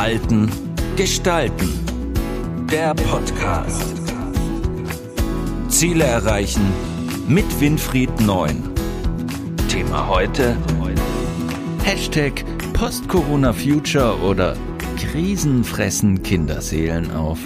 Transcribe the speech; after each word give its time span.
Halten, 0.00 0.50
Gestalten. 0.96 1.68
Der 2.72 2.94
Podcast. 2.94 3.84
Ziele 5.68 6.04
erreichen 6.04 6.62
mit 7.28 7.44
Winfried 7.60 8.18
Neun. 8.22 8.70
Thema 9.68 10.08
heute. 10.08 10.56
Hashtag 11.84 12.42
Post-Corona-Future 12.72 14.18
oder 14.20 14.56
Krisen 14.96 15.64
fressen 15.64 16.22
Kinderseelen 16.22 17.10
auf. 17.10 17.38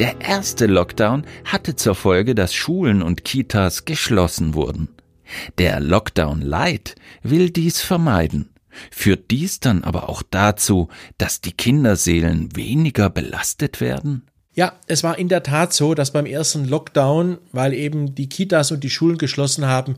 Der 0.00 0.20
erste 0.20 0.66
Lockdown 0.66 1.24
hatte 1.44 1.76
zur 1.76 1.94
Folge, 1.94 2.34
dass 2.34 2.52
Schulen 2.52 3.00
und 3.00 3.24
Kitas 3.24 3.84
geschlossen 3.84 4.54
wurden. 4.54 4.88
Der 5.58 5.78
Lockdown 5.78 6.42
Light 6.42 6.96
will 7.22 7.50
dies 7.50 7.80
vermeiden, 7.80 8.50
führt 8.90 9.30
dies 9.30 9.60
dann 9.60 9.84
aber 9.84 10.08
auch 10.08 10.22
dazu, 10.22 10.88
dass 11.18 11.40
die 11.40 11.52
Kinderseelen 11.52 12.54
weniger 12.56 13.10
belastet 13.10 13.80
werden? 13.80 14.22
Ja, 14.54 14.72
es 14.86 15.02
war 15.02 15.18
in 15.18 15.28
der 15.28 15.42
Tat 15.42 15.72
so, 15.72 15.94
dass 15.94 16.12
beim 16.12 16.26
ersten 16.26 16.68
Lockdown, 16.68 17.38
weil 17.52 17.72
eben 17.72 18.14
die 18.14 18.28
Kitas 18.28 18.72
und 18.72 18.82
die 18.82 18.90
Schulen 18.90 19.16
geschlossen 19.16 19.66
haben, 19.66 19.96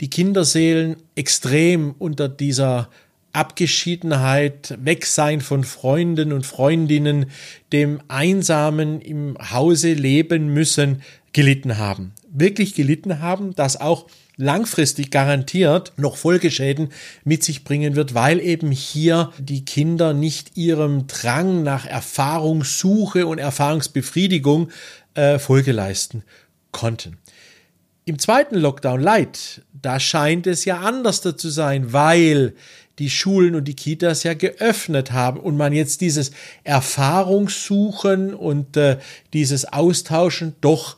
die 0.00 0.10
Kinderseelen 0.10 0.96
extrem 1.14 1.94
unter 1.98 2.28
dieser 2.28 2.88
Abgeschiedenheit, 3.32 4.76
Wegsein 4.82 5.40
von 5.40 5.64
Freunden 5.64 6.32
und 6.32 6.44
Freundinnen, 6.44 7.26
dem 7.72 8.00
Einsamen 8.08 9.00
im 9.00 9.36
Hause 9.52 9.92
leben 9.94 10.52
müssen, 10.52 11.02
gelitten 11.32 11.78
haben. 11.78 12.12
Wirklich 12.30 12.74
gelitten 12.74 13.20
haben, 13.20 13.54
dass 13.54 13.80
auch 13.80 14.06
langfristig 14.42 15.10
garantiert 15.10 15.92
noch 15.96 16.16
Folgeschäden 16.16 16.92
mit 17.24 17.44
sich 17.44 17.64
bringen 17.64 17.94
wird, 17.94 18.14
weil 18.14 18.40
eben 18.40 18.70
hier 18.72 19.32
die 19.38 19.64
Kinder 19.64 20.12
nicht 20.12 20.56
ihrem 20.56 21.06
Drang 21.06 21.62
nach 21.62 21.86
Erfahrungssuche 21.86 23.26
und 23.26 23.38
Erfahrungsbefriedigung 23.38 24.70
äh, 25.14 25.38
Folge 25.38 25.72
leisten 25.72 26.24
konnten. 26.72 27.18
Im 28.04 28.18
zweiten 28.18 28.56
Lockdown 28.56 29.00
Light, 29.00 29.62
da 29.80 30.00
scheint 30.00 30.48
es 30.48 30.64
ja 30.64 30.80
anders 30.80 31.20
zu 31.20 31.48
sein, 31.48 31.92
weil 31.92 32.54
die 32.98 33.10
Schulen 33.10 33.54
und 33.54 33.66
die 33.66 33.76
Kitas 33.76 34.24
ja 34.24 34.34
geöffnet 34.34 35.12
haben 35.12 35.38
und 35.38 35.56
man 35.56 35.72
jetzt 35.72 36.00
dieses 36.00 36.32
Erfahrungssuchen 36.64 38.34
und 38.34 38.76
äh, 38.76 38.98
dieses 39.32 39.72
Austauschen 39.72 40.56
doch 40.60 40.96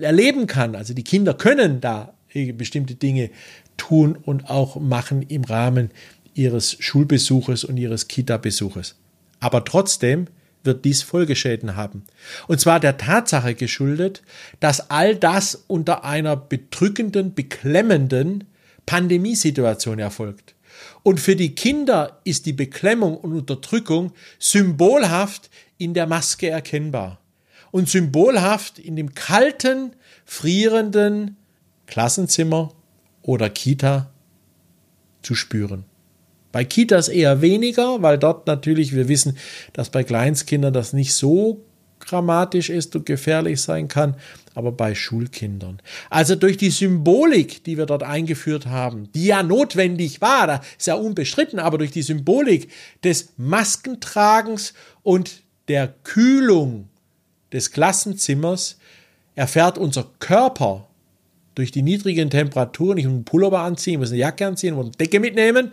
erleben 0.00 0.46
kann. 0.46 0.76
Also 0.76 0.94
die 0.94 1.04
Kinder 1.04 1.34
können 1.34 1.80
da 1.80 2.14
bestimmte 2.46 2.94
Dinge 2.94 3.30
tun 3.76 4.16
und 4.16 4.50
auch 4.50 4.76
machen 4.80 5.22
im 5.22 5.44
Rahmen 5.44 5.90
ihres 6.34 6.76
Schulbesuches 6.78 7.64
und 7.64 7.76
ihres 7.76 8.08
Kita-Besuches. 8.08 8.96
Aber 9.40 9.64
trotzdem 9.64 10.26
wird 10.64 10.84
dies 10.84 11.02
Folgeschäden 11.02 11.76
haben. 11.76 12.04
Und 12.46 12.60
zwar 12.60 12.80
der 12.80 12.96
Tatsache 12.96 13.54
geschuldet, 13.54 14.22
dass 14.60 14.90
all 14.90 15.16
das 15.16 15.64
unter 15.66 16.04
einer 16.04 16.36
bedrückenden, 16.36 17.34
beklemmenden 17.34 18.44
Pandemiesituation 18.86 19.98
erfolgt. 19.98 20.54
Und 21.02 21.20
für 21.20 21.36
die 21.36 21.54
Kinder 21.54 22.20
ist 22.24 22.46
die 22.46 22.52
Beklemmung 22.52 23.16
und 23.16 23.32
Unterdrückung 23.32 24.12
symbolhaft 24.38 25.50
in 25.78 25.94
der 25.94 26.06
Maske 26.06 26.48
erkennbar 26.48 27.20
und 27.70 27.88
symbolhaft 27.88 28.78
in 28.78 28.96
dem 28.96 29.14
kalten, 29.14 29.92
frierenden 30.24 31.36
Klassenzimmer 31.88 32.70
oder 33.22 33.50
Kita 33.50 34.10
zu 35.22 35.34
spüren. 35.34 35.84
Bei 36.52 36.64
Kitas 36.64 37.08
eher 37.08 37.42
weniger, 37.42 38.00
weil 38.02 38.18
dort 38.18 38.46
natürlich 38.46 38.94
wir 38.94 39.08
wissen, 39.08 39.36
dass 39.72 39.90
bei 39.90 40.04
Kleinstkindern 40.04 40.72
das 40.72 40.92
nicht 40.92 41.14
so 41.14 41.64
dramatisch 42.00 42.70
ist 42.70 42.94
und 42.96 43.06
gefährlich 43.06 43.60
sein 43.60 43.88
kann, 43.88 44.14
aber 44.54 44.72
bei 44.72 44.94
Schulkindern. 44.94 45.80
Also 46.10 46.36
durch 46.36 46.56
die 46.56 46.70
Symbolik, 46.70 47.64
die 47.64 47.76
wir 47.76 47.86
dort 47.86 48.02
eingeführt 48.02 48.66
haben, 48.66 49.10
die 49.12 49.26
ja 49.26 49.42
notwendig 49.42 50.20
war, 50.20 50.46
das 50.46 50.60
ist 50.78 50.86
ja 50.86 50.94
unbestritten, 50.94 51.58
aber 51.58 51.78
durch 51.78 51.90
die 51.90 52.02
Symbolik 52.02 52.70
des 53.04 53.30
Maskentragens 53.36 54.74
und 55.02 55.42
der 55.68 55.88
Kühlung 56.04 56.88
des 57.52 57.72
Klassenzimmers 57.72 58.78
erfährt 59.34 59.78
unser 59.78 60.10
Körper 60.18 60.87
durch 61.58 61.72
die 61.72 61.82
niedrigen 61.82 62.30
Temperaturen, 62.30 62.98
ich 62.98 63.04
muss 63.04 63.14
einen 63.14 63.24
Pullover 63.24 63.60
anziehen, 63.60 63.98
muss 63.98 64.10
eine 64.10 64.20
Jacke 64.20 64.46
anziehen, 64.46 64.74
muss 64.74 64.86
eine 64.86 64.94
Decke 64.94 65.18
mitnehmen. 65.18 65.72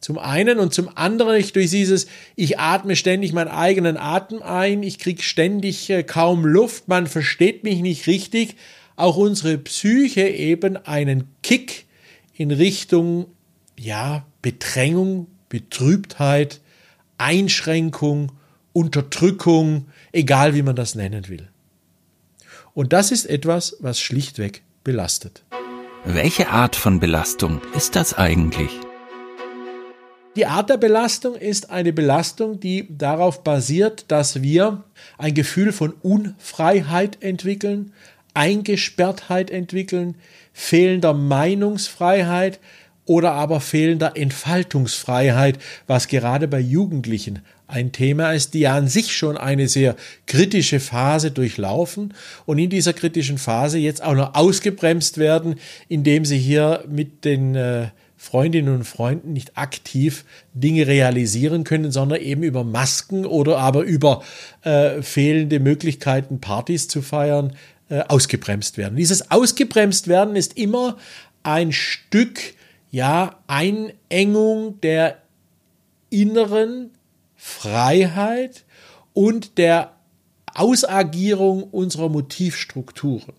Zum 0.00 0.18
einen 0.18 0.58
und 0.58 0.74
zum 0.74 0.90
anderen 0.96 1.36
ich 1.36 1.52
durch 1.52 1.70
dieses, 1.70 2.08
ich 2.34 2.58
atme 2.58 2.96
ständig 2.96 3.32
meinen 3.32 3.48
eigenen 3.48 3.96
Atem 3.96 4.42
ein, 4.42 4.82
ich 4.82 4.98
kriege 4.98 5.22
ständig 5.22 5.88
äh, 5.90 6.02
kaum 6.02 6.44
Luft, 6.44 6.88
man 6.88 7.06
versteht 7.06 7.62
mich 7.62 7.80
nicht 7.82 8.08
richtig, 8.08 8.56
auch 8.96 9.16
unsere 9.16 9.58
Psyche 9.58 10.28
eben 10.28 10.76
einen 10.76 11.28
Kick 11.42 11.86
in 12.34 12.50
Richtung, 12.50 13.26
ja, 13.78 14.26
Bedrängung, 14.42 15.28
Betrübtheit, 15.48 16.60
Einschränkung, 17.16 18.32
Unterdrückung, 18.72 19.86
egal 20.10 20.54
wie 20.54 20.62
man 20.62 20.74
das 20.74 20.96
nennen 20.96 21.28
will. 21.28 21.48
Und 22.74 22.92
das 22.92 23.12
ist 23.12 23.24
etwas, 23.26 23.76
was 23.80 24.00
schlichtweg 24.00 24.62
belastet. 24.86 25.42
Welche 26.04 26.48
Art 26.48 26.76
von 26.76 27.00
Belastung 27.00 27.60
ist 27.74 27.96
das 27.96 28.14
eigentlich? 28.14 28.70
Die 30.36 30.46
Art 30.46 30.70
der 30.70 30.76
Belastung 30.76 31.34
ist 31.34 31.70
eine 31.70 31.92
Belastung, 31.92 32.60
die 32.60 32.86
darauf 32.88 33.42
basiert, 33.42 34.04
dass 34.08 34.42
wir 34.42 34.84
ein 35.18 35.34
Gefühl 35.34 35.72
von 35.72 35.92
Unfreiheit 36.02 37.20
entwickeln, 37.20 37.92
Eingesperrtheit 38.34 39.50
entwickeln, 39.50 40.14
fehlender 40.52 41.14
Meinungsfreiheit, 41.14 42.60
oder 43.06 43.32
aber 43.32 43.60
fehlender 43.60 44.16
Entfaltungsfreiheit, 44.16 45.58
was 45.86 46.08
gerade 46.08 46.48
bei 46.48 46.58
Jugendlichen 46.58 47.40
ein 47.68 47.92
Thema 47.92 48.32
ist, 48.32 48.54
die 48.54 48.60
ja 48.60 48.76
an 48.76 48.88
sich 48.88 49.16
schon 49.16 49.36
eine 49.36 49.68
sehr 49.68 49.96
kritische 50.26 50.80
Phase 50.80 51.30
durchlaufen 51.30 52.14
und 52.44 52.58
in 52.58 52.70
dieser 52.70 52.92
kritischen 52.92 53.38
Phase 53.38 53.78
jetzt 53.78 54.02
auch 54.02 54.14
noch 54.14 54.34
ausgebremst 54.34 55.18
werden, 55.18 55.56
indem 55.88 56.24
sie 56.24 56.38
hier 56.38 56.84
mit 56.88 57.24
den 57.24 57.54
äh, 57.54 57.88
Freundinnen 58.16 58.74
und 58.74 58.84
Freunden 58.84 59.32
nicht 59.32 59.56
aktiv 59.58 60.24
Dinge 60.54 60.86
realisieren 60.86 61.64
können, 61.64 61.92
sondern 61.92 62.20
eben 62.20 62.42
über 62.42 62.64
Masken 62.64 63.26
oder 63.26 63.58
aber 63.58 63.82
über 63.82 64.22
äh, 64.62 65.02
fehlende 65.02 65.60
Möglichkeiten, 65.60 66.40
Partys 66.40 66.88
zu 66.88 67.02
feiern, 67.02 67.54
äh, 67.88 68.00
ausgebremst 68.08 68.78
werden. 68.78 68.96
Dieses 68.96 69.30
Ausgebremst 69.30 70.08
werden 70.08 70.34
ist 70.34 70.56
immer 70.56 70.96
ein 71.42 71.72
Stück 71.72 72.40
ja, 72.90 73.38
Einengung 73.46 74.80
der 74.80 75.18
inneren 76.10 76.90
Freiheit 77.46 78.64
und 79.12 79.56
der 79.56 79.92
Ausagierung 80.52 81.62
unserer 81.62 82.08
Motivstrukturen. 82.08 83.34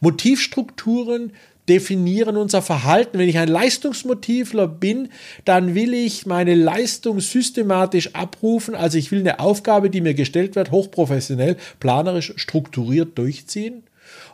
Motivstrukturen 0.00 1.32
definieren 1.68 2.36
unser 2.36 2.60
Verhalten. 2.60 3.18
Wenn 3.18 3.28
ich 3.28 3.38
ein 3.38 3.48
Leistungsmotivler 3.48 4.66
bin, 4.66 5.10
dann 5.44 5.76
will 5.76 5.94
ich 5.94 6.26
meine 6.26 6.56
Leistung 6.56 7.20
systematisch 7.20 8.16
abrufen. 8.16 8.74
Also 8.74 8.98
ich 8.98 9.12
will 9.12 9.20
eine 9.20 9.38
Aufgabe, 9.38 9.90
die 9.90 10.00
mir 10.00 10.14
gestellt 10.14 10.56
wird, 10.56 10.72
hochprofessionell, 10.72 11.56
planerisch, 11.78 12.32
strukturiert 12.36 13.16
durchziehen. 13.16 13.84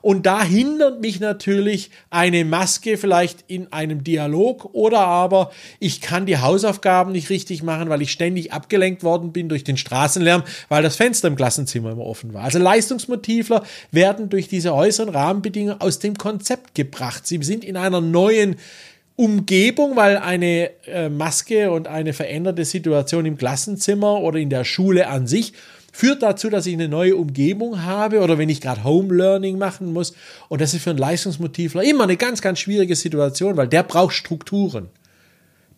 Und 0.02 0.26
da 0.26 0.42
hindert 0.42 1.00
mich 1.00 1.20
natürlich 1.20 1.90
eine 2.10 2.44
Maske 2.44 2.96
vielleicht 2.96 3.44
in 3.48 3.72
einem 3.72 4.04
Dialog 4.04 4.70
oder 4.72 5.00
aber 5.00 5.50
ich 5.80 6.00
kann 6.00 6.26
die 6.26 6.38
Hausaufgaben 6.38 7.12
nicht 7.12 7.30
richtig 7.30 7.62
machen, 7.62 7.88
weil 7.88 8.02
ich 8.02 8.12
ständig 8.12 8.52
abgelenkt 8.52 9.02
worden 9.02 9.32
bin 9.32 9.48
durch 9.48 9.64
den 9.64 9.76
Straßenlärm, 9.76 10.42
weil 10.68 10.82
das 10.82 10.96
Fenster 10.96 11.28
im 11.28 11.36
Klassenzimmer 11.36 11.92
immer 11.92 12.06
offen 12.06 12.34
war. 12.34 12.44
Also 12.44 12.58
Leistungsmotivler 12.58 13.62
werden 13.90 14.28
durch 14.28 14.48
diese 14.48 14.74
äußeren 14.74 15.08
Rahmenbedingungen 15.08 15.80
aus 15.80 15.98
dem 15.98 16.16
Konzept 16.16 16.74
gebracht. 16.74 17.26
Sie 17.26 17.42
sind 17.42 17.64
in 17.64 17.76
einer 17.76 18.00
neuen 18.00 18.56
Umgebung, 19.16 19.96
weil 19.96 20.18
eine 20.18 20.70
äh, 20.86 21.08
Maske 21.08 21.70
und 21.70 21.88
eine 21.88 22.12
veränderte 22.12 22.64
Situation 22.66 23.24
im 23.24 23.38
Klassenzimmer 23.38 24.20
oder 24.20 24.38
in 24.38 24.50
der 24.50 24.64
Schule 24.64 25.08
an 25.08 25.26
sich 25.26 25.54
führt 25.96 26.22
dazu, 26.22 26.50
dass 26.50 26.66
ich 26.66 26.74
eine 26.74 26.88
neue 26.88 27.16
Umgebung 27.16 27.82
habe 27.82 28.20
oder 28.20 28.36
wenn 28.36 28.50
ich 28.50 28.60
gerade 28.60 28.84
Home 28.84 29.14
Learning 29.14 29.56
machen 29.56 29.94
muss. 29.94 30.12
Und 30.50 30.60
das 30.60 30.74
ist 30.74 30.82
für 30.82 30.90
einen 30.90 30.98
Leistungsmotivler 30.98 31.82
immer 31.84 32.04
eine 32.04 32.18
ganz, 32.18 32.42
ganz 32.42 32.58
schwierige 32.58 32.94
Situation, 32.94 33.56
weil 33.56 33.66
der 33.66 33.82
braucht 33.82 34.14
Strukturen. 34.14 34.90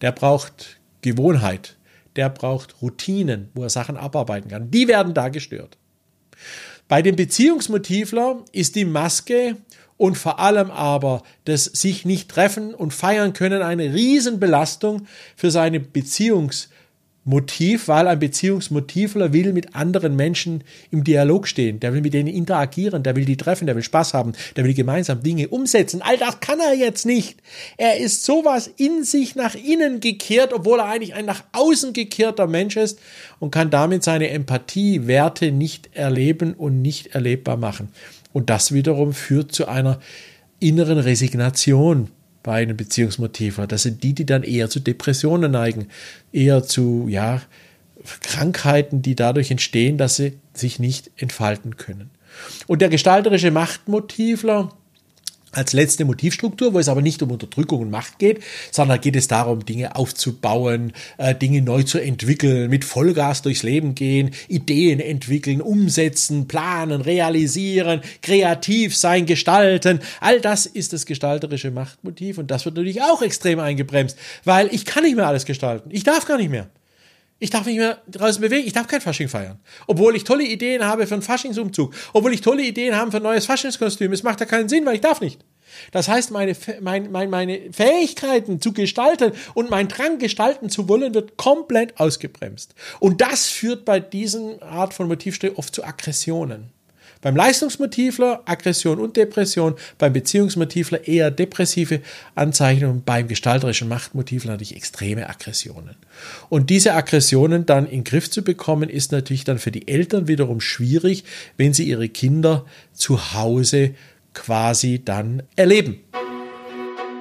Der 0.00 0.10
braucht 0.10 0.80
Gewohnheit. 1.02 1.76
Der 2.16 2.30
braucht 2.30 2.82
Routinen, 2.82 3.50
wo 3.54 3.62
er 3.62 3.70
Sachen 3.70 3.96
abarbeiten 3.96 4.50
kann. 4.50 4.72
Die 4.72 4.88
werden 4.88 5.14
da 5.14 5.28
gestört. 5.28 5.78
Bei 6.88 7.00
dem 7.00 7.14
Beziehungsmotivler 7.14 8.44
ist 8.50 8.74
die 8.74 8.86
Maske 8.86 9.56
und 9.96 10.18
vor 10.18 10.40
allem 10.40 10.72
aber 10.72 11.22
das 11.44 11.64
sich 11.64 12.04
nicht 12.04 12.28
treffen 12.28 12.74
und 12.74 12.92
feiern 12.92 13.34
können 13.34 13.62
eine 13.62 13.94
Riesenbelastung 13.94 15.06
für 15.36 15.52
seine 15.52 15.78
Beziehungs- 15.78 16.70
Motiv, 17.28 17.88
weil 17.88 18.08
ein 18.08 18.18
Beziehungsmotivler 18.18 19.34
will 19.34 19.52
mit 19.52 19.74
anderen 19.74 20.16
Menschen 20.16 20.64
im 20.90 21.04
Dialog 21.04 21.46
stehen, 21.46 21.78
der 21.78 21.92
will 21.92 22.00
mit 22.00 22.14
denen 22.14 22.28
interagieren, 22.28 23.02
der 23.02 23.16
will 23.16 23.26
die 23.26 23.36
treffen, 23.36 23.66
der 23.66 23.76
will 23.76 23.82
Spaß 23.82 24.14
haben, 24.14 24.32
der 24.56 24.64
will 24.64 24.72
gemeinsam 24.72 25.22
Dinge 25.22 25.48
umsetzen. 25.48 26.00
All 26.00 26.16
das 26.16 26.40
kann 26.40 26.58
er 26.58 26.72
jetzt 26.74 27.04
nicht. 27.04 27.38
Er 27.76 27.98
ist 27.98 28.24
sowas 28.24 28.70
in 28.78 29.04
sich 29.04 29.34
nach 29.34 29.54
innen 29.54 30.00
gekehrt, 30.00 30.54
obwohl 30.54 30.78
er 30.78 30.86
eigentlich 30.86 31.12
ein 31.12 31.26
nach 31.26 31.44
außen 31.52 31.92
gekehrter 31.92 32.46
Mensch 32.46 32.78
ist 32.78 32.98
und 33.40 33.50
kann 33.50 33.68
damit 33.68 34.04
seine 34.04 34.30
Empathiewerte 34.30 35.52
nicht 35.52 35.90
erleben 35.94 36.54
und 36.54 36.80
nicht 36.80 37.08
erlebbar 37.08 37.58
machen. 37.58 37.90
Und 38.32 38.48
das 38.48 38.72
wiederum 38.72 39.12
führt 39.12 39.52
zu 39.52 39.68
einer 39.68 40.00
inneren 40.60 40.98
Resignation 40.98 42.08
bei 42.48 42.62
einem 42.62 42.78
Beziehungsmotiv 42.78 43.60
Das 43.68 43.82
sind 43.82 44.02
die, 44.02 44.14
die 44.14 44.24
dann 44.24 44.42
eher 44.42 44.70
zu 44.70 44.80
Depressionen 44.80 45.52
neigen, 45.52 45.88
eher 46.32 46.62
zu 46.62 47.04
ja, 47.06 47.42
Krankheiten, 48.22 49.02
die 49.02 49.14
dadurch 49.14 49.50
entstehen, 49.50 49.98
dass 49.98 50.16
sie 50.16 50.38
sich 50.54 50.78
nicht 50.78 51.10
entfalten 51.18 51.76
können. 51.76 52.08
Und 52.66 52.80
der 52.80 52.88
gestalterische 52.88 53.50
Machtmotivler, 53.50 54.70
als 55.58 55.72
letzte 55.72 56.04
Motivstruktur, 56.04 56.72
wo 56.72 56.78
es 56.78 56.88
aber 56.88 57.02
nicht 57.02 57.20
um 57.22 57.30
Unterdrückung 57.30 57.80
und 57.80 57.90
Macht 57.90 58.18
geht, 58.18 58.42
sondern 58.70 59.00
geht 59.00 59.16
es 59.16 59.26
darum, 59.28 59.66
Dinge 59.66 59.96
aufzubauen, 59.96 60.92
äh, 61.18 61.34
Dinge 61.34 61.62
neu 61.62 61.82
zu 61.82 61.98
entwickeln, 61.98 62.70
mit 62.70 62.84
Vollgas 62.84 63.42
durchs 63.42 63.64
Leben 63.64 63.94
gehen, 63.94 64.30
Ideen 64.46 65.00
entwickeln, 65.00 65.60
umsetzen, 65.60 66.46
planen, 66.46 67.00
realisieren, 67.00 68.00
kreativ 68.22 68.96
sein, 68.96 69.26
gestalten. 69.26 70.00
All 70.20 70.40
das 70.40 70.64
ist 70.66 70.92
das 70.92 71.04
gestalterische 71.06 71.72
Machtmotiv 71.72 72.38
und 72.38 72.50
das 72.50 72.64
wird 72.64 72.76
natürlich 72.76 73.02
auch 73.02 73.20
extrem 73.20 73.58
eingebremst, 73.58 74.16
weil 74.44 74.68
ich 74.72 74.84
kann 74.84 75.02
nicht 75.02 75.16
mehr 75.16 75.26
alles 75.26 75.44
gestalten. 75.44 75.90
Ich 75.92 76.04
darf 76.04 76.24
gar 76.24 76.38
nicht 76.38 76.50
mehr. 76.50 76.68
Ich 77.40 77.50
darf 77.50 77.66
nicht 77.66 77.78
mehr 77.78 77.98
draußen 78.08 78.40
bewegen, 78.40 78.66
ich 78.66 78.72
darf 78.72 78.88
kein 78.88 79.00
Fasching 79.00 79.28
feiern. 79.28 79.60
Obwohl 79.86 80.16
ich 80.16 80.24
tolle 80.24 80.44
Ideen 80.44 80.84
habe 80.84 81.06
für 81.06 81.14
einen 81.14 81.22
Faschingsumzug, 81.22 81.94
obwohl 82.12 82.32
ich 82.32 82.40
tolle 82.40 82.64
Ideen 82.64 82.96
habe 82.96 83.12
für 83.12 83.18
ein 83.18 83.22
neues 83.22 83.46
Faschingskostüm. 83.46 84.12
Es 84.12 84.24
macht 84.24 84.40
ja 84.40 84.46
keinen 84.46 84.68
Sinn, 84.68 84.84
weil 84.84 84.96
ich 84.96 85.00
darf 85.00 85.20
nicht. 85.20 85.44
Das 85.92 86.08
heißt, 86.08 86.30
meine, 86.30 86.54
mein, 86.80 87.10
mein, 87.10 87.30
meine 87.30 87.72
Fähigkeiten 87.72 88.60
zu 88.60 88.72
gestalten 88.72 89.32
und 89.54 89.70
mein 89.70 89.88
Drang 89.88 90.18
gestalten 90.18 90.68
zu 90.68 90.88
wollen, 90.88 91.14
wird 91.14 91.36
komplett 91.36 91.98
ausgebremst. 91.98 92.74
Und 93.00 93.20
das 93.20 93.46
führt 93.46 93.84
bei 93.84 94.00
diesen 94.00 94.62
Art 94.62 94.94
von 94.94 95.08
Motivstelle 95.08 95.56
oft 95.56 95.74
zu 95.74 95.84
Aggressionen. 95.84 96.70
Beim 97.20 97.34
Leistungsmotivler 97.34 98.42
Aggression 98.44 99.00
und 99.00 99.16
Depression, 99.16 99.74
beim 99.98 100.12
Beziehungsmotivler 100.12 101.08
eher 101.08 101.32
depressive 101.32 102.00
Anzeichen 102.36 102.86
und 102.86 103.04
beim 103.04 103.26
gestalterischen 103.26 103.88
Machtmotivler 103.88 104.52
natürlich 104.52 104.76
extreme 104.76 105.28
Aggressionen. 105.28 105.96
Und 106.48 106.70
diese 106.70 106.94
Aggressionen 106.94 107.66
dann 107.66 107.86
in 107.86 108.00
den 108.00 108.04
Griff 108.04 108.30
zu 108.30 108.42
bekommen, 108.42 108.88
ist 108.88 109.10
natürlich 109.10 109.44
dann 109.44 109.58
für 109.58 109.72
die 109.72 109.88
Eltern 109.88 110.28
wiederum 110.28 110.60
schwierig, 110.60 111.24
wenn 111.56 111.74
sie 111.74 111.88
ihre 111.88 112.08
Kinder 112.08 112.64
zu 112.92 113.34
Hause 113.34 113.94
quasi 114.38 115.02
dann 115.04 115.42
erleben. 115.56 116.00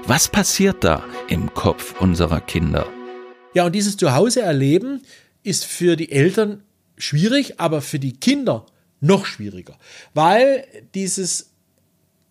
Was 0.05 0.29
passiert 0.29 0.83
da 0.83 1.03
im 1.27 1.53
Kopf 1.53 1.99
unserer 1.99 2.39
Kinder? 2.39 2.87
Ja, 3.53 3.65
und 3.65 3.73
dieses 3.73 3.97
Zuhause 3.97 4.41
erleben 4.41 5.01
ist 5.43 5.65
für 5.65 5.95
die 5.95 6.11
Eltern 6.11 6.63
schwierig, 6.97 7.59
aber 7.59 7.81
für 7.81 7.99
die 7.99 8.13
Kinder 8.13 8.65
noch 8.99 9.25
schwieriger, 9.25 9.77
weil 10.13 10.65
dieses 10.95 11.46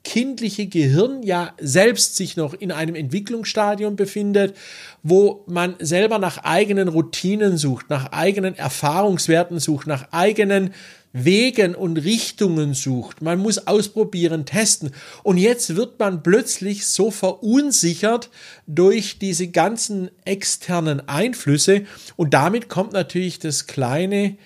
kindliche 0.06 0.68
Gehirn 0.68 1.24
ja 1.24 1.52
selbst 1.60 2.14
sich 2.14 2.36
noch 2.36 2.54
in 2.54 2.70
einem 2.70 2.94
Entwicklungsstadium 2.94 3.96
befindet, 3.96 4.56
wo 5.02 5.42
man 5.48 5.74
selber 5.80 6.20
nach 6.20 6.38
eigenen 6.38 6.86
Routinen 6.86 7.56
sucht, 7.56 7.90
nach 7.90 8.12
eigenen 8.12 8.54
Erfahrungswerten 8.54 9.58
sucht, 9.58 9.88
nach 9.88 10.12
eigenen 10.12 10.70
Wegen 11.12 11.74
und 11.74 11.96
Richtungen 11.96 12.72
sucht. 12.72 13.20
Man 13.20 13.40
muss 13.40 13.66
ausprobieren, 13.66 14.46
testen. 14.46 14.92
Und 15.24 15.38
jetzt 15.38 15.74
wird 15.74 15.98
man 15.98 16.22
plötzlich 16.22 16.86
so 16.86 17.10
verunsichert 17.10 18.30
durch 18.68 19.18
diese 19.18 19.48
ganzen 19.48 20.10
externen 20.24 21.08
Einflüsse. 21.08 21.82
Und 22.14 22.32
damit 22.32 22.68
kommt 22.68 22.92
natürlich 22.92 23.40
das 23.40 23.66
kleine 23.66 24.36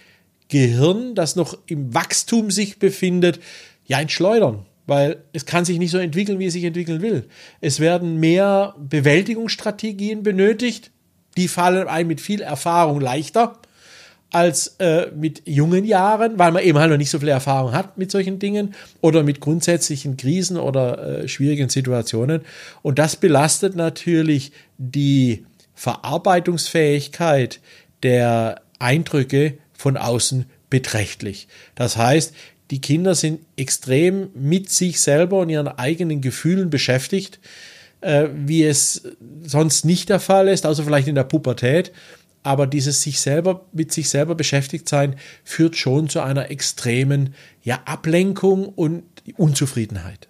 Gehirn, 0.48 1.14
das 1.14 1.36
noch 1.36 1.58
im 1.66 1.92
Wachstum 1.92 2.50
sich 2.50 2.78
befindet, 2.78 3.40
ja, 3.86 4.00
ins 4.00 4.12
Schleudern. 4.12 4.64
Weil 4.90 5.22
es 5.32 5.46
kann 5.46 5.64
sich 5.64 5.78
nicht 5.78 5.92
so 5.92 5.98
entwickeln, 5.98 6.40
wie 6.40 6.46
es 6.46 6.52
sich 6.52 6.64
entwickeln 6.64 7.00
will. 7.00 7.28
Es 7.60 7.78
werden 7.78 8.18
mehr 8.18 8.74
Bewältigungsstrategien 8.76 10.24
benötigt. 10.24 10.90
Die 11.36 11.46
fallen 11.46 11.86
einem 11.86 12.08
mit 12.08 12.20
viel 12.20 12.40
Erfahrung 12.40 13.00
leichter 13.00 13.60
als 14.32 14.74
äh, 14.80 15.06
mit 15.14 15.42
jungen 15.46 15.84
Jahren, 15.84 16.40
weil 16.40 16.50
man 16.50 16.64
eben 16.64 16.76
halt 16.76 16.90
noch 16.90 16.96
nicht 16.96 17.10
so 17.10 17.20
viel 17.20 17.28
Erfahrung 17.28 17.70
hat 17.70 17.98
mit 17.98 18.10
solchen 18.10 18.40
Dingen 18.40 18.74
oder 19.00 19.22
mit 19.22 19.38
grundsätzlichen 19.40 20.16
Krisen 20.16 20.56
oder 20.56 21.20
äh, 21.22 21.28
schwierigen 21.28 21.68
Situationen. 21.68 22.40
Und 22.82 22.98
das 22.98 23.14
belastet 23.14 23.76
natürlich 23.76 24.50
die 24.76 25.46
Verarbeitungsfähigkeit 25.76 27.60
der 28.02 28.62
Eindrücke 28.80 29.58
von 29.72 29.96
außen 29.96 30.46
beträchtlich. 30.68 31.46
Das 31.76 31.96
heißt, 31.96 32.34
die 32.70 32.80
Kinder 32.80 33.14
sind 33.14 33.40
extrem 33.56 34.30
mit 34.34 34.70
sich 34.70 35.00
selber 35.00 35.40
und 35.40 35.48
ihren 35.48 35.68
eigenen 35.68 36.20
Gefühlen 36.20 36.70
beschäftigt, 36.70 37.40
äh, 38.00 38.28
wie 38.34 38.64
es 38.64 39.02
sonst 39.42 39.84
nicht 39.84 40.08
der 40.08 40.20
Fall 40.20 40.48
ist, 40.48 40.66
außer 40.66 40.84
vielleicht 40.84 41.08
in 41.08 41.14
der 41.14 41.24
Pubertät 41.24 41.92
aber 42.42 42.66
dieses 42.66 43.02
sich 43.02 43.20
selber 43.20 43.66
mit 43.72 43.92
sich 43.92 44.08
selber 44.08 44.34
beschäftigt 44.34 44.88
sein 44.88 45.16
führt 45.44 45.76
schon 45.76 46.08
zu 46.08 46.20
einer 46.20 46.50
extremen 46.50 47.34
ja 47.62 47.80
Ablenkung 47.84 48.66
und 48.66 49.04
Unzufriedenheit. 49.36 50.28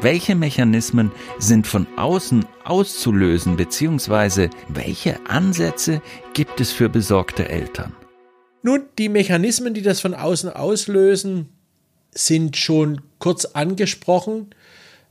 Welche 0.00 0.34
Mechanismen 0.34 1.10
sind 1.38 1.66
von 1.66 1.86
außen 1.96 2.46
auszulösen, 2.64 3.56
beziehungsweise 3.56 4.48
welche 4.68 5.18
Ansätze 5.26 6.00
gibt 6.32 6.60
es 6.60 6.72
für 6.72 6.88
besorgte 6.88 7.48
Eltern? 7.48 7.94
Nun, 8.62 8.82
die 8.98 9.08
Mechanismen, 9.08 9.74
die 9.74 9.82
das 9.82 10.00
von 10.00 10.14
außen 10.14 10.50
auslösen, 10.50 11.48
sind 12.12 12.56
schon 12.56 13.00
kurz 13.18 13.44
angesprochen. 13.44 14.48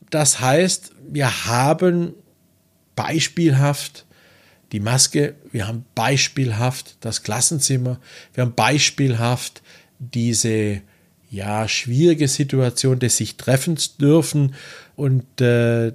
Das 0.09 0.39
heißt, 0.39 0.91
wir 1.09 1.45
haben 1.47 2.13
beispielhaft 2.95 4.05
die 4.71 4.79
Maske, 4.79 5.35
wir 5.51 5.67
haben 5.67 5.85
beispielhaft 5.95 6.97
das 6.99 7.23
Klassenzimmer, 7.23 7.99
wir 8.33 8.43
haben 8.43 8.53
beispielhaft 8.53 9.61
diese 9.97 10.81
ja 11.31 11.67
schwierige 11.67 12.27
Situation 12.27 12.99
des 12.99 13.17
sich 13.17 13.37
Treffens 13.37 13.97
dürfen 13.97 14.55
und 14.95 15.41
äh, 15.41 15.93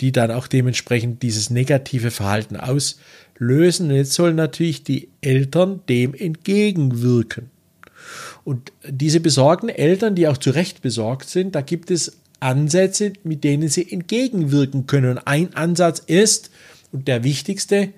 die 0.00 0.12
dann 0.12 0.30
auch 0.30 0.46
dementsprechend 0.46 1.22
dieses 1.22 1.50
negative 1.50 2.10
Verhalten 2.10 2.56
auslösen. 2.56 3.00
Und 3.38 3.90
jetzt 3.90 4.12
sollen 4.12 4.36
natürlich 4.36 4.82
die 4.82 5.08
Eltern 5.20 5.80
dem 5.88 6.14
entgegenwirken. 6.14 7.50
Und 8.44 8.72
diese 8.88 9.20
besorgten 9.20 9.68
Eltern, 9.68 10.14
die 10.14 10.28
auch 10.28 10.36
zu 10.36 10.50
Recht 10.50 10.80
besorgt 10.82 11.28
sind, 11.28 11.54
da 11.54 11.60
gibt 11.60 11.90
es 11.90 12.18
Ansätze, 12.40 13.12
mit 13.24 13.44
denen 13.44 13.68
sie 13.68 13.90
entgegenwirken 13.90 14.86
können. 14.86 15.12
Und 15.12 15.26
ein 15.26 15.54
Ansatz 15.54 16.00
ist, 16.06 16.50
und 16.92 17.08
der 17.08 17.24
wichtigste, 17.24 17.88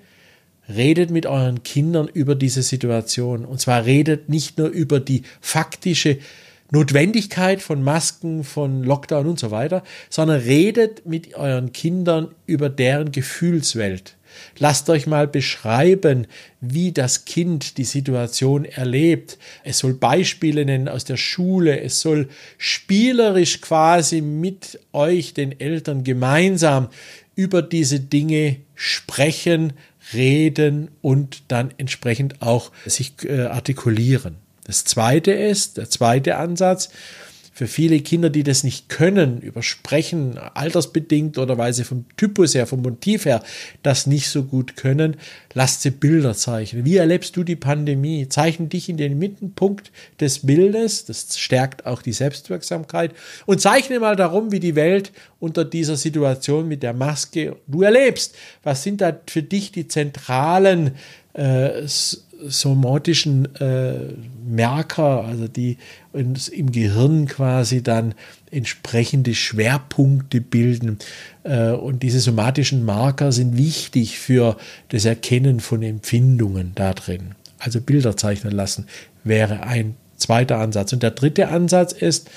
redet 0.67 1.09
mit 1.11 1.25
euren 1.25 1.63
Kindern 1.63 2.07
über 2.07 2.35
diese 2.35 2.63
Situation. 2.63 3.45
Und 3.45 3.59
zwar 3.59 3.85
redet 3.85 4.29
nicht 4.29 4.57
nur 4.57 4.69
über 4.69 4.99
die 4.99 5.23
faktische 5.41 6.17
Notwendigkeit 6.71 7.61
von 7.61 7.83
Masken, 7.83 8.43
von 8.43 8.83
Lockdown 8.83 9.27
und 9.27 9.39
so 9.39 9.51
weiter, 9.51 9.83
sondern 10.09 10.41
redet 10.41 11.05
mit 11.05 11.35
euren 11.35 11.73
Kindern 11.73 12.29
über 12.45 12.69
deren 12.69 13.11
Gefühlswelt. 13.11 14.15
Lasst 14.57 14.89
euch 14.89 15.07
mal 15.07 15.27
beschreiben, 15.27 16.27
wie 16.61 16.91
das 16.91 17.25
Kind 17.25 17.77
die 17.77 17.83
Situation 17.83 18.65
erlebt. 18.65 19.37
Es 19.63 19.79
soll 19.79 19.93
Beispiele 19.93 20.65
nennen 20.65 20.87
aus 20.87 21.05
der 21.05 21.17
Schule. 21.17 21.79
Es 21.79 22.01
soll 22.01 22.29
spielerisch 22.57 23.61
quasi 23.61 24.21
mit 24.21 24.79
euch, 24.93 25.33
den 25.33 25.59
Eltern, 25.59 26.03
gemeinsam 26.03 26.89
über 27.35 27.61
diese 27.61 27.99
Dinge 27.99 28.57
sprechen, 28.75 29.73
reden 30.13 30.89
und 31.01 31.43
dann 31.47 31.71
entsprechend 31.77 32.41
auch 32.41 32.71
sich 32.85 33.13
äh, 33.23 33.43
artikulieren. 33.43 34.35
Das 34.65 34.83
zweite 34.83 35.31
ist, 35.31 35.77
der 35.77 35.89
zweite 35.89 36.37
Ansatz, 36.37 36.89
für 37.59 37.67
viele 37.67 37.99
Kinder, 37.99 38.29
die 38.29 38.43
das 38.43 38.63
nicht 38.63 38.87
können, 38.87 39.41
übersprechen, 39.41 40.37
altersbedingt 40.37 41.37
oder 41.37 41.57
weil 41.57 41.73
sie 41.73 41.83
vom 41.83 42.05
Typus 42.15 42.55
her, 42.55 42.65
vom 42.65 42.81
Motiv 42.81 43.25
her 43.25 43.43
das 43.83 44.07
nicht 44.07 44.29
so 44.29 44.43
gut 44.43 44.77
können, 44.77 45.17
lasst 45.53 45.81
sie 45.81 45.89
Bilder 45.89 46.33
zeichnen. 46.35 46.85
Wie 46.85 46.95
erlebst 46.95 47.35
du 47.35 47.43
die 47.43 47.57
Pandemie? 47.57 48.29
Zeichne 48.29 48.67
dich 48.67 48.87
in 48.87 48.95
den 48.95 49.19
Mittelpunkt 49.19 49.91
des 50.21 50.47
Bildes, 50.47 51.03
das 51.03 51.37
stärkt 51.37 51.85
auch 51.85 52.01
die 52.01 52.13
Selbstwirksamkeit 52.13 53.11
und 53.45 53.59
zeichne 53.59 53.99
mal 53.99 54.15
darum, 54.15 54.53
wie 54.53 54.61
die 54.61 54.75
Welt 54.75 55.11
unter 55.41 55.65
dieser 55.65 55.97
Situation 55.97 56.65
mit 56.65 56.81
der 56.81 56.93
Maske 56.93 57.57
du 57.67 57.81
erlebst. 57.81 58.35
Was 58.63 58.83
sind 58.83 59.01
da 59.01 59.13
für 59.27 59.43
dich 59.43 59.73
die 59.73 59.89
zentralen 59.89 60.91
äh, 61.33 61.85
somatischen 62.47 63.53
äh, 63.55 64.13
Merker, 64.47 65.25
also 65.25 65.47
die 65.47 65.77
uns 66.13 66.47
im 66.47 66.71
Gehirn 66.71 67.27
quasi 67.27 67.83
dann 67.83 68.13
entsprechende 68.51 69.35
Schwerpunkte 69.35 70.41
bilden. 70.41 70.99
Äh, 71.43 71.71
und 71.71 72.03
diese 72.03 72.19
somatischen 72.19 72.85
Marker 72.85 73.31
sind 73.31 73.57
wichtig 73.57 74.19
für 74.19 74.57
das 74.89 75.05
Erkennen 75.05 75.59
von 75.59 75.83
Empfindungen 75.83 76.71
da 76.75 76.93
drin. 76.93 77.35
Also 77.59 77.81
Bilder 77.81 78.15
zeichnen 78.15 78.53
lassen 78.53 78.87
wäre 79.23 79.63
ein 79.63 79.95
zweiter 80.15 80.57
Ansatz. 80.57 80.93
Und 80.93 81.03
der 81.03 81.11
dritte 81.11 81.49
Ansatz 81.49 81.91
ist, 81.91 82.29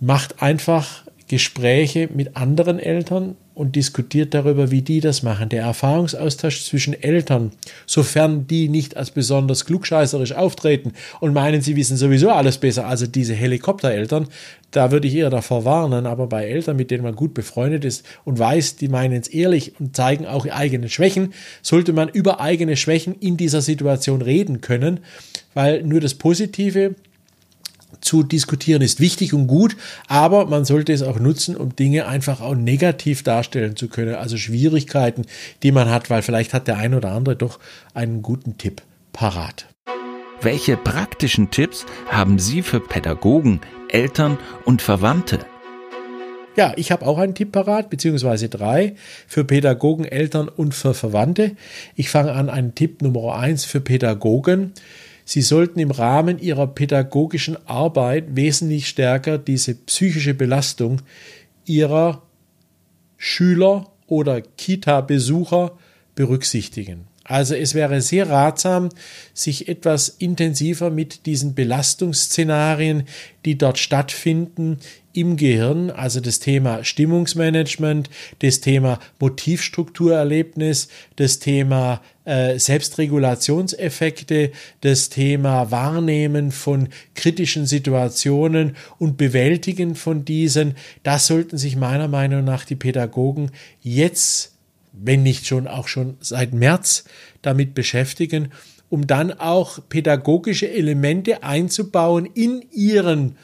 macht 0.00 0.42
einfach 0.42 1.04
Gespräche 1.28 2.08
mit 2.12 2.36
anderen 2.36 2.78
Eltern, 2.78 3.36
und 3.60 3.76
diskutiert 3.76 4.32
darüber, 4.32 4.70
wie 4.70 4.80
die 4.80 5.00
das 5.00 5.22
machen. 5.22 5.50
Der 5.50 5.64
Erfahrungsaustausch 5.64 6.64
zwischen 6.64 6.94
Eltern, 6.94 7.52
sofern 7.84 8.46
die 8.46 8.70
nicht 8.70 8.96
als 8.96 9.10
besonders 9.10 9.66
klugscheißerisch 9.66 10.32
auftreten 10.32 10.94
und 11.20 11.34
meinen, 11.34 11.60
sie 11.60 11.76
wissen 11.76 11.98
sowieso 11.98 12.30
alles 12.30 12.56
besser, 12.56 12.86
also 12.86 13.06
diese 13.06 13.34
Helikoptereltern, 13.34 14.28
da 14.70 14.90
würde 14.90 15.08
ich 15.08 15.14
eher 15.14 15.28
davor 15.28 15.66
warnen, 15.66 16.06
aber 16.06 16.26
bei 16.26 16.46
Eltern, 16.46 16.76
mit 16.76 16.90
denen 16.90 17.02
man 17.02 17.14
gut 17.14 17.34
befreundet 17.34 17.84
ist 17.84 18.06
und 18.24 18.38
weiß, 18.38 18.76
die 18.76 18.88
meinen 18.88 19.20
es 19.20 19.28
ehrlich 19.28 19.78
und 19.78 19.94
zeigen 19.94 20.24
auch 20.24 20.46
eigene 20.46 20.88
Schwächen, 20.88 21.34
sollte 21.60 21.92
man 21.92 22.08
über 22.08 22.40
eigene 22.40 22.78
Schwächen 22.78 23.14
in 23.20 23.36
dieser 23.36 23.60
Situation 23.60 24.22
reden 24.22 24.62
können, 24.62 25.00
weil 25.52 25.82
nur 25.82 26.00
das 26.00 26.14
Positive 26.14 26.94
zu 28.00 28.22
diskutieren 28.22 28.82
ist 28.82 29.00
wichtig 29.00 29.34
und 29.34 29.46
gut, 29.46 29.76
aber 30.08 30.46
man 30.46 30.64
sollte 30.64 30.92
es 30.92 31.02
auch 31.02 31.18
nutzen, 31.18 31.56
um 31.56 31.76
Dinge 31.76 32.06
einfach 32.06 32.40
auch 32.40 32.54
negativ 32.54 33.22
darstellen 33.22 33.76
zu 33.76 33.88
können, 33.88 34.14
also 34.14 34.36
Schwierigkeiten, 34.36 35.26
die 35.62 35.72
man 35.72 35.90
hat, 35.90 36.10
weil 36.10 36.22
vielleicht 36.22 36.54
hat 36.54 36.68
der 36.68 36.78
ein 36.78 36.94
oder 36.94 37.12
andere 37.12 37.36
doch 37.36 37.58
einen 37.94 38.22
guten 38.22 38.58
Tipp 38.58 38.82
parat. 39.12 39.66
Welche 40.42 40.76
praktischen 40.76 41.50
Tipps 41.50 41.84
haben 42.08 42.38
Sie 42.38 42.62
für 42.62 42.80
Pädagogen, 42.80 43.60
Eltern 43.88 44.38
und 44.64 44.80
Verwandte? 44.80 45.40
Ja, 46.56 46.72
ich 46.76 46.90
habe 46.90 47.06
auch 47.06 47.18
einen 47.18 47.34
Tipp 47.34 47.52
parat, 47.52 47.90
beziehungsweise 47.90 48.48
drei 48.48 48.96
für 49.26 49.44
Pädagogen, 49.44 50.04
Eltern 50.04 50.48
und 50.48 50.74
für 50.74 50.94
Verwandte. 50.94 51.52
Ich 51.94 52.10
fange 52.10 52.32
an, 52.32 52.50
einen 52.50 52.74
Tipp 52.74 53.02
Nummer 53.02 53.36
eins 53.36 53.64
für 53.64 53.80
Pädagogen. 53.80 54.72
Sie 55.32 55.42
sollten 55.42 55.78
im 55.78 55.92
Rahmen 55.92 56.40
Ihrer 56.40 56.66
pädagogischen 56.66 57.56
Arbeit 57.68 58.34
wesentlich 58.34 58.88
stärker 58.88 59.38
diese 59.38 59.76
psychische 59.76 60.34
Belastung 60.34 61.02
Ihrer 61.64 62.22
Schüler 63.16 63.92
oder 64.08 64.40
Kita-Besucher 64.40 65.78
berücksichtigen. 66.16 67.06
Also 67.30 67.54
es 67.54 67.74
wäre 67.74 68.00
sehr 68.00 68.28
ratsam, 68.28 68.88
sich 69.34 69.68
etwas 69.68 70.08
intensiver 70.08 70.90
mit 70.90 71.26
diesen 71.26 71.54
Belastungsszenarien, 71.54 73.04
die 73.44 73.56
dort 73.56 73.78
stattfinden, 73.78 74.78
im 75.12 75.36
Gehirn, 75.36 75.90
also 75.90 76.20
das 76.20 76.40
Thema 76.40 76.84
Stimmungsmanagement, 76.84 78.10
das 78.40 78.60
Thema 78.60 78.98
Motivstrukturerlebnis, 79.20 80.88
das 81.16 81.38
Thema 81.38 82.00
äh, 82.24 82.58
Selbstregulationseffekte, 82.58 84.50
das 84.80 85.08
Thema 85.08 85.70
Wahrnehmen 85.70 86.50
von 86.50 86.88
kritischen 87.14 87.66
Situationen 87.66 88.76
und 88.98 89.16
Bewältigen 89.16 89.94
von 89.94 90.24
diesen, 90.24 90.74
das 91.04 91.28
sollten 91.28 91.58
sich 91.58 91.76
meiner 91.76 92.08
Meinung 92.08 92.44
nach 92.44 92.64
die 92.64 92.76
Pädagogen 92.76 93.52
jetzt, 93.82 94.56
wenn 94.92 95.22
nicht 95.22 95.46
schon 95.46 95.66
auch 95.66 95.88
schon 95.88 96.16
seit 96.20 96.52
März, 96.52 97.04
damit 97.42 97.74
beschäftigen, 97.74 98.50
um 98.88 99.06
dann 99.06 99.32
auch 99.32 99.78
pädagogische 99.88 100.70
Elemente 100.70 101.42
einzubauen 101.42 102.26
in 102.26 102.64
ihren 102.72 103.36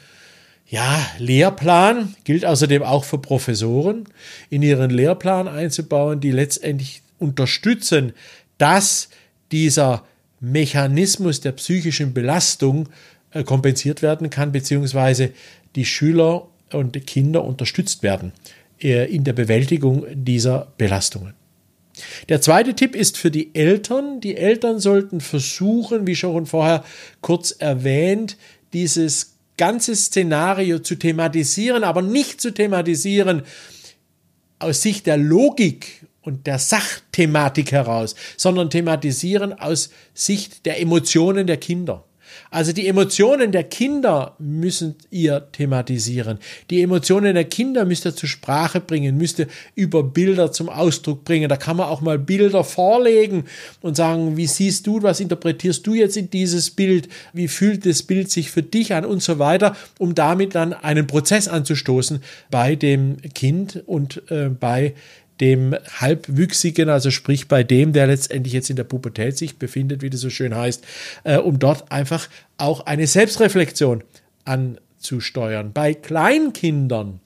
ja, 0.69 0.99
Lehrplan 1.17 2.15
gilt 2.25 2.45
außerdem 2.45 2.83
auch 2.83 3.05
für 3.05 3.19
Professoren, 3.19 4.03
in 4.49 4.61
ihren 4.61 4.91
Lehrplan 4.91 5.47
einzubauen, 5.47 6.19
die 6.19 6.31
letztendlich 6.31 7.01
unterstützen, 7.19 8.11
dass 8.57 9.07
dieser 9.53 10.03
Mechanismus 10.41 11.39
der 11.39 11.53
psychischen 11.53 12.13
Belastung 12.13 12.89
äh, 13.31 13.43
kompensiert 13.43 14.01
werden 14.01 14.29
kann, 14.29 14.51
beziehungsweise 14.51 15.31
die 15.75 15.85
Schüler 15.85 16.47
und 16.73 17.07
Kinder 17.07 17.45
unterstützt 17.45 18.03
werden 18.03 18.33
in 18.79 19.23
der 19.23 19.33
Bewältigung 19.33 20.05
dieser 20.13 20.73
Belastungen. 20.77 21.33
Der 22.29 22.41
zweite 22.41 22.75
Tipp 22.75 22.95
ist 22.95 23.17
für 23.17 23.31
die 23.31 23.55
Eltern. 23.55 24.21
Die 24.21 24.37
Eltern 24.37 24.79
sollten 24.79 25.19
versuchen, 25.19 26.05
wie 26.05 26.15
schon 26.15 26.45
vorher 26.45 26.83
kurz 27.21 27.51
erwähnt, 27.51 28.37
dieses 28.73 29.37
ganze 29.57 29.95
Szenario 29.95 30.79
zu 30.79 30.95
thematisieren, 30.95 31.83
aber 31.83 32.01
nicht 32.01 32.39
zu 32.39 32.51
thematisieren 32.51 33.41
aus 34.59 34.81
Sicht 34.81 35.07
der 35.07 35.17
Logik 35.17 36.05
und 36.21 36.45
der 36.45 36.59
Sachthematik 36.59 37.71
heraus, 37.71 38.15
sondern 38.35 38.69
thematisieren 38.69 39.53
aus 39.53 39.89
Sicht 40.13 40.65
der 40.65 40.79
Emotionen 40.79 41.47
der 41.47 41.57
Kinder. 41.57 42.06
Also 42.49 42.73
die 42.73 42.87
Emotionen 42.87 43.51
der 43.51 43.63
Kinder 43.63 44.35
müssen 44.39 44.95
ihr 45.09 45.47
thematisieren. 45.51 46.39
Die 46.69 46.81
Emotionen 46.81 47.33
der 47.35 47.45
Kinder 47.45 47.85
müsst 47.85 48.05
ihr 48.05 48.15
zur 48.15 48.29
Sprache 48.29 48.79
bringen, 48.79 49.17
müsst 49.17 49.39
ihr 49.39 49.47
über 49.75 50.03
Bilder 50.03 50.51
zum 50.51 50.69
Ausdruck 50.69 51.23
bringen. 51.23 51.49
Da 51.49 51.57
kann 51.57 51.77
man 51.77 51.87
auch 51.87 52.01
mal 52.01 52.19
Bilder 52.19 52.63
vorlegen 52.63 53.45
und 53.81 53.95
sagen, 53.95 54.37
wie 54.37 54.47
siehst 54.47 54.87
du, 54.87 55.01
was 55.03 55.19
interpretierst 55.19 55.85
du 55.85 55.93
jetzt 55.93 56.17
in 56.17 56.29
dieses 56.29 56.71
Bild? 56.71 57.09
Wie 57.33 57.47
fühlt 57.47 57.85
das 57.85 58.03
Bild 58.03 58.31
sich 58.31 58.51
für 58.51 58.63
dich 58.63 58.93
an 58.93 59.05
und 59.05 59.21
so 59.21 59.39
weiter, 59.39 59.75
um 59.99 60.15
damit 60.15 60.55
dann 60.55 60.73
einen 60.73 61.07
Prozess 61.07 61.47
anzustoßen 61.47 62.21
bei 62.49 62.75
dem 62.75 63.17
Kind 63.33 63.83
und 63.85 64.23
äh, 64.29 64.49
bei 64.49 64.93
dem 65.39 65.75
Halbwüchsigen, 65.99 66.89
also 66.89 67.11
sprich 67.11 67.47
bei 67.47 67.63
dem, 67.63 67.93
der 67.93 68.07
letztendlich 68.07 68.53
jetzt 68.53 68.69
in 68.69 68.75
der 68.75 68.83
Pubertät 68.83 69.37
sich 69.37 69.57
befindet, 69.57 70.01
wie 70.01 70.09
das 70.09 70.21
so 70.21 70.29
schön 70.29 70.55
heißt, 70.55 70.83
äh, 71.23 71.37
um 71.37 71.59
dort 71.59 71.91
einfach 71.91 72.27
auch 72.57 72.85
eine 72.85 73.07
Selbstreflexion 73.07 74.03
anzusteuern. 74.45 75.73
Bei 75.73 75.93
Kleinkindern 75.93 77.19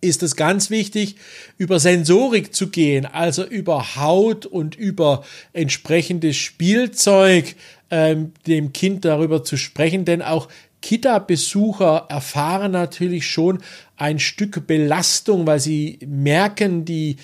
ist 0.00 0.22
es 0.22 0.36
ganz 0.36 0.70
wichtig, 0.70 1.16
über 1.58 1.78
Sensorik 1.78 2.54
zu 2.54 2.68
gehen, 2.68 3.06
also 3.06 3.44
über 3.44 3.96
Haut 3.96 4.46
und 4.46 4.74
über 4.74 5.24
entsprechendes 5.52 6.36
Spielzeug 6.36 7.54
ähm, 7.90 8.32
dem 8.46 8.72
Kind 8.72 9.04
darüber 9.04 9.44
zu 9.44 9.56
sprechen, 9.56 10.04
denn 10.04 10.22
auch 10.22 10.48
Kita-Besucher 10.80 12.06
erfahren 12.08 12.72
natürlich 12.72 13.26
schon 13.26 13.58
ein 13.96 14.18
Stück 14.18 14.66
Belastung, 14.66 15.46
weil 15.46 15.60
sie 15.60 15.98
merken 16.06 16.84
die 16.84 17.16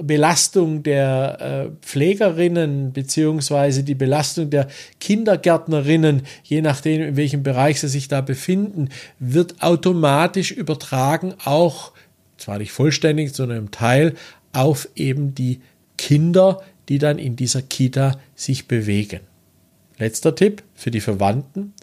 Belastung 0.00 0.82
der 0.82 1.38
äh, 1.40 1.84
Pflegerinnen 1.84 2.92
beziehungsweise 2.92 3.84
die 3.84 3.94
Belastung 3.94 4.48
der 4.48 4.68
Kindergärtnerinnen, 5.00 6.22
je 6.42 6.62
nachdem, 6.62 7.02
in 7.02 7.16
welchem 7.16 7.42
Bereich 7.42 7.80
sie 7.80 7.88
sich 7.88 8.08
da 8.08 8.22
befinden, 8.22 8.88
wird 9.18 9.62
automatisch 9.62 10.50
übertragen, 10.50 11.34
auch 11.44 11.92
zwar 12.38 12.58
nicht 12.58 12.72
vollständig, 12.72 13.34
sondern 13.34 13.58
im 13.58 13.70
Teil 13.70 14.14
auf 14.52 14.88
eben 14.94 15.34
die 15.34 15.60
Kinder, 15.98 16.62
die 16.88 16.98
dann 16.98 17.18
in 17.18 17.36
dieser 17.36 17.62
Kita 17.62 18.18
sich 18.34 18.66
bewegen. 18.68 19.20
Letzter 20.02 20.34
Tipp 20.34 20.64
für 20.74 20.90
die 20.90 21.00
Verwandten. 21.00 21.74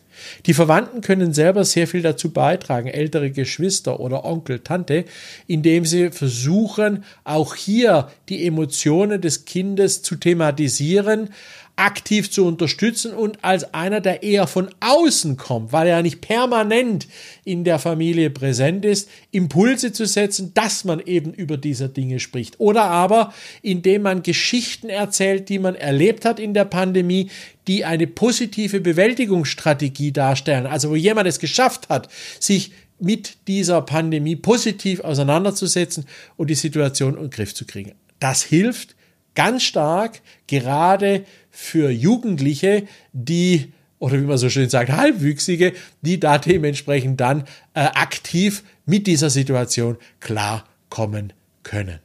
Die 0.46 0.54
Verwandten 0.54 1.00
können 1.00 1.34
selber 1.34 1.64
sehr 1.64 1.88
viel 1.88 2.02
dazu 2.02 2.32
beitragen, 2.32 2.90
ältere 2.90 3.32
Geschwister 3.32 4.02
oder 4.02 4.26
Onkel, 4.26 4.60
Tante, 4.60 5.06
indem 5.48 5.86
sie 5.86 6.12
versuchen, 6.12 7.06
auch 7.24 7.56
hier 7.56 8.10
die 8.28 8.46
Emotionen 8.46 9.22
des 9.22 9.46
Kindes 9.46 10.02
zu 10.02 10.18
thematisieren, 10.18 11.30
aktiv 11.80 12.30
zu 12.30 12.46
unterstützen 12.46 13.14
und 13.14 13.44
als 13.44 13.74
einer, 13.74 14.02
der 14.02 14.22
eher 14.22 14.48
von 14.48 14.70
außen 14.82 15.38
kommt, 15.38 15.72
weil 15.72 15.88
er 15.88 16.04
nicht 16.04 16.20
permanent 16.20 17.08
in 17.46 17.64
der 17.64 17.80
Familie 17.80 18.30
präsent 18.30 18.84
ist, 18.84 19.10
Impulse 19.32 19.94
zu 19.94 20.06
setzen, 20.06 20.54
dass 20.54 20.84
man 20.84 21.00
eben 21.00 21.34
über 21.34 21.56
diese 21.56 21.88
Dinge 21.88 22.20
spricht. 22.20 22.60
Oder 22.60 22.84
aber, 22.84 23.34
indem 23.62 24.02
man 24.02 24.24
Geschichten 24.24 24.90
erzählt, 24.90 25.48
die 25.48 25.58
man 25.58 25.76
erlebt 25.76 26.26
hat 26.26 26.38
in 26.38 26.54
der 26.54 26.66
Pandemie, 26.66 27.30
die 27.68 27.86
eine 27.86 28.08
positive 28.08 28.82
Bewältigungsstrategie 28.82 30.12
darstellen. 30.12 30.66
Also 30.66 30.90
wo 30.90 30.96
jemand 30.98 31.30
es 31.30 31.40
geschafft 31.40 31.88
hat, 31.88 32.10
sich 32.42 32.72
mit 33.00 33.38
dieser 33.48 33.82
Pandemie 33.82 34.36
positiv 34.36 35.00
auseinanderzusetzen 35.00 36.06
und 36.36 36.50
die 36.50 36.56
Situation 36.56 37.16
in 37.16 37.22
den 37.22 37.30
Griff 37.30 37.56
zu 37.56 37.66
kriegen. 37.66 37.94
Das 38.20 38.44
hilft 38.44 38.96
ganz 39.36 39.64
stark, 39.64 40.22
gerade 40.48 41.24
für 41.50 41.90
Jugendliche, 41.90 42.84
die 43.14 43.74
oder 44.00 44.14
wie 44.14 44.26
man 44.26 44.38
so 44.38 44.50
schön 44.50 44.70
sagt, 44.70 44.92
Halbwüchsige, 44.92 45.74
die 46.02 46.20
da 46.20 46.38
dementsprechend 46.38 47.20
dann 47.20 47.44
äh, 47.74 47.82
aktiv 47.82 48.64
mit 48.86 49.08
dieser 49.08 49.30
Situation 49.30 49.98
klarkommen 50.22 51.34
können. 51.64 52.00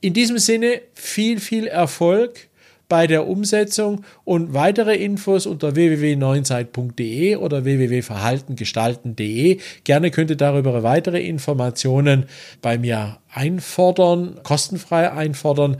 In 0.00 0.14
diesem 0.14 0.38
Sinne 0.38 0.80
viel, 0.94 1.40
viel 1.40 1.66
Erfolg 1.66 2.48
bei 2.88 3.08
der 3.08 3.26
Umsetzung 3.26 4.04
und 4.24 4.54
weitere 4.54 4.94
Infos 4.94 5.46
unter 5.46 5.74
www.neunzeit.de 5.74 7.34
oder 7.36 7.64
www.verhaltengestalten.de. 7.64 9.58
Gerne 9.82 10.12
könnt 10.12 10.30
ihr 10.30 10.36
darüber 10.36 10.84
weitere 10.84 11.20
Informationen 11.20 12.26
bei 12.62 12.78
mir 12.78 13.18
einfordern, 13.32 14.38
kostenfrei 14.44 15.10
einfordern, 15.10 15.78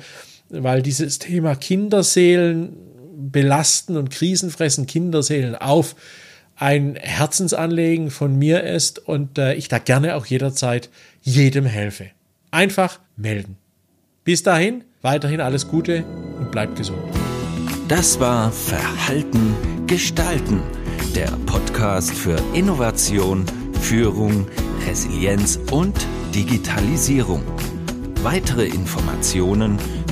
weil 0.50 0.82
dieses 0.82 1.18
Thema 1.18 1.54
Kinderseelen 1.54 2.76
belasten 3.16 3.96
und 3.96 4.10
krisenfressen 4.10 4.86
Kinderseelen 4.86 5.54
auf 5.54 5.96
ein 6.56 6.96
Herzensanlegen 6.96 8.10
von 8.10 8.36
mir 8.36 8.62
ist 8.62 8.98
und 8.98 9.38
äh, 9.38 9.54
ich 9.54 9.68
da 9.68 9.78
gerne 9.78 10.16
auch 10.16 10.26
jederzeit 10.26 10.88
jedem 11.20 11.66
helfe. 11.66 12.10
Einfach 12.50 13.00
melden. 13.16 13.56
Bis 14.24 14.42
dahin, 14.42 14.84
weiterhin 15.02 15.40
alles 15.40 15.68
Gute 15.68 16.04
und 16.38 16.50
bleibt 16.50 16.76
gesund. 16.76 16.98
Das 17.88 18.18
war 18.18 18.50
Verhalten 18.50 19.54
gestalten, 19.86 20.62
der 21.14 21.30
Podcast 21.46 22.10
für 22.10 22.36
Innovation, 22.54 23.44
Führung, 23.80 24.48
Resilienz 24.88 25.60
und 25.70 25.94
Digitalisierung. 26.34 27.42
Weitere 28.22 28.66
Informationen 28.66 29.78